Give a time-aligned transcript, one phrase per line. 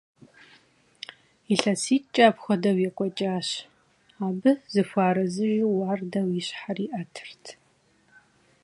[1.53, 3.47] ИлъэситӀкӀэ апхуэдэу екӀуэкӀащ,
[4.25, 7.43] абы зыхуэарэзыжу уардэу и щхьэр иӀэтырт.